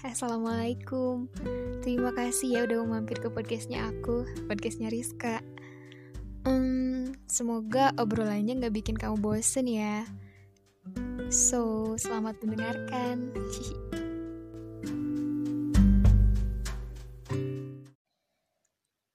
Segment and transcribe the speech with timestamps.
[0.00, 1.28] assalamualaikum.
[1.84, 5.44] Terima kasih ya udah mampir ke podcastnya aku, podcastnya Rizka.
[6.48, 10.08] Hmm, semoga obrolannya nggak bikin kamu bosen ya.
[11.28, 13.36] So, selamat mendengarkan.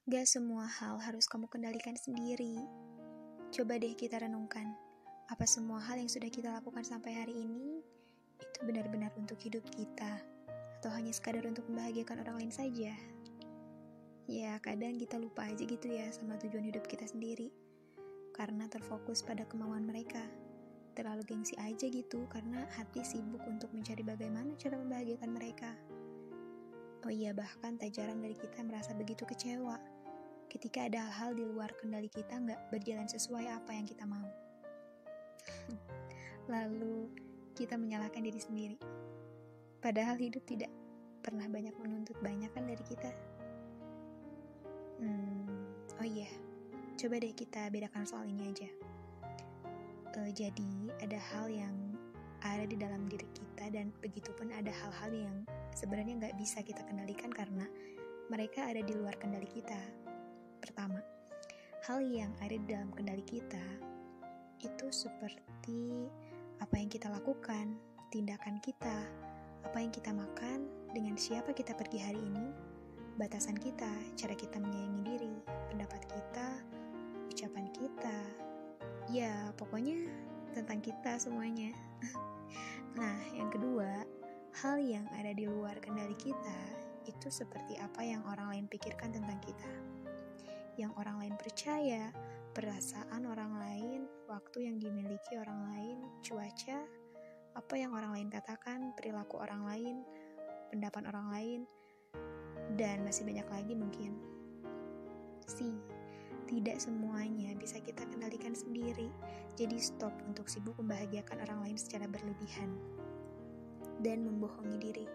[0.05, 2.61] Gak semua hal harus kamu kendalikan sendiri.
[3.49, 4.69] Coba deh kita renungkan,
[5.33, 8.00] apa semua hal yang sudah kita lakukan sampai hari ini
[8.41, 10.19] itu benar-benar untuk hidup kita,
[10.81, 12.93] atau hanya sekadar untuk membahagiakan orang lain saja?
[14.25, 17.53] Ya, kadang kita lupa aja gitu ya sama tujuan hidup kita sendiri,
[18.33, 20.25] karena terfokus pada kemauan mereka.
[20.91, 25.71] Terlalu gengsi aja gitu, karena hati sibuk untuk mencari bagaimana cara membahagiakan mereka.
[27.01, 29.79] Oh iya, bahkan tak jarang dari kita merasa begitu kecewa
[30.51, 34.27] ketika ada hal-hal di luar kendali kita nggak berjalan sesuai apa yang kita mau.
[36.51, 37.07] Lalu
[37.61, 38.77] kita menyalahkan diri sendiri.
[39.77, 40.73] Padahal hidup tidak
[41.21, 43.11] pernah banyak menuntut banyak kan dari kita.
[45.01, 45.45] Hmm,
[46.01, 46.29] oh iya,
[46.97, 48.69] coba deh kita bedakan soal ini aja.
[50.17, 51.75] Uh, jadi ada hal yang
[52.41, 55.37] ada di dalam diri kita dan begitupun ada hal-hal yang
[55.77, 57.69] sebenarnya nggak bisa kita kendalikan karena
[58.27, 59.77] mereka ada di luar kendali kita
[60.61, 61.01] Pertama,
[61.89, 63.65] hal yang ada di dalam kendali kita
[64.61, 66.05] itu seperti
[66.61, 67.75] apa yang kita lakukan,
[68.13, 69.09] tindakan kita,
[69.65, 72.53] apa yang kita makan, dengan siapa kita pergi hari ini,
[73.17, 75.35] batasan kita, cara kita menyayangi diri,
[75.73, 76.47] pendapat kita,
[77.33, 78.17] ucapan kita.
[79.09, 80.05] Ya, pokoknya
[80.53, 81.73] tentang kita semuanya.
[82.99, 84.05] nah, yang kedua,
[84.61, 86.59] hal yang ada di luar kendali kita
[87.09, 89.69] itu seperti apa yang orang lain pikirkan tentang kita
[90.79, 92.11] yang orang lain percaya,
[92.55, 93.10] perasaan
[94.51, 96.83] waktu yang dimiliki orang lain, cuaca,
[97.55, 100.03] apa yang orang lain katakan, perilaku orang lain,
[100.67, 101.59] pendapat orang lain,
[102.75, 104.11] dan masih banyak lagi mungkin.
[105.47, 105.71] Si,
[106.51, 109.07] tidak semuanya bisa kita kendalikan sendiri,
[109.55, 112.75] jadi stop untuk sibuk membahagiakan orang lain secara berlebihan
[114.03, 115.07] dan membohongi diri.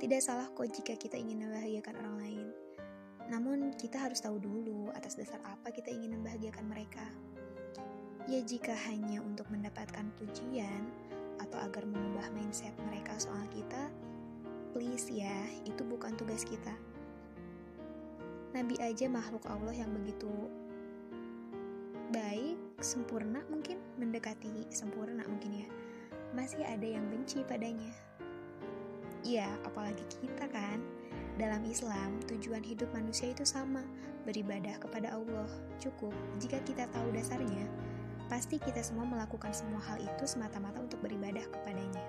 [0.00, 2.48] Tidak salah kok jika kita ingin membahagiakan orang lain
[3.28, 7.04] namun, kita harus tahu dulu atas dasar apa kita ingin membahagiakan mereka.
[8.28, 10.84] Ya, jika hanya untuk mendapatkan pujian
[11.40, 13.88] atau agar mengubah mindset mereka soal kita,
[14.76, 15.32] please ya,
[15.64, 16.76] itu bukan tugas kita.
[18.52, 20.28] Nabi aja makhluk Allah yang begitu
[22.12, 25.68] baik, sempurna mungkin, mendekati sempurna mungkin ya.
[26.36, 27.92] Masih ada yang benci padanya.
[29.24, 30.80] Ya, apalagi kita kan.
[31.38, 33.84] Dalam Islam, tujuan hidup manusia itu sama,
[34.26, 35.46] beribadah kepada Allah.
[35.78, 36.10] Cukup
[36.42, 37.67] jika kita tahu dasarnya,
[38.38, 42.06] pasti kita semua melakukan semua hal itu semata-mata untuk beribadah kepadanya.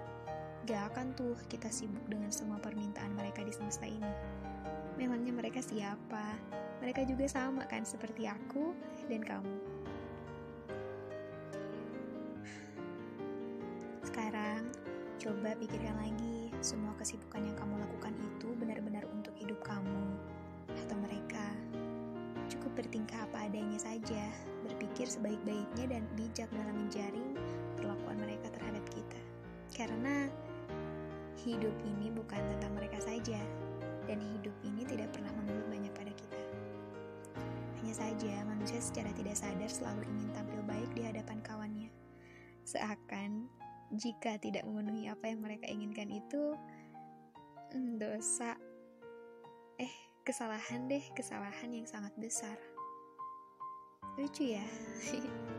[0.69, 4.13] Gak akan tuh kita sibuk dengan semua permintaan mereka di semesta ini.
[4.93, 6.37] Memangnya mereka siapa?
[6.85, 8.77] Mereka juga sama kan seperti aku
[9.09, 9.57] dan kamu.
[14.05, 14.69] Sekarang,
[15.17, 20.05] coba pikirkan lagi semua kesibukan yang kamu lakukan itu benar-benar untuk hidup kamu
[20.77, 21.49] atau mereka.
[22.53, 24.29] Cukup bertingkah apa adanya saja,
[24.99, 27.31] berpikir sebaik-baiknya dan bijak dalam menjaring
[27.79, 29.19] perlakuan mereka terhadap kita.
[29.71, 30.27] Karena
[31.39, 33.39] hidup ini bukan tentang mereka saja,
[34.11, 36.41] dan hidup ini tidak pernah menuntut banyak pada kita.
[37.79, 41.95] Hanya saja manusia secara tidak sadar selalu ingin tampil baik di hadapan kawannya.
[42.67, 43.47] Seakan
[43.95, 46.59] jika tidak memenuhi apa yang mereka inginkan itu
[47.71, 48.59] hmm, dosa
[49.79, 49.95] eh
[50.27, 52.59] kesalahan deh kesalahan yang sangat besar
[54.19, 54.59] 规矩呀、
[55.01, 55.49] 嘿嘿。